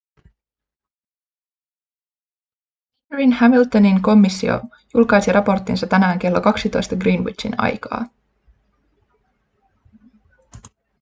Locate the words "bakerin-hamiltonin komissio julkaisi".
3.09-5.31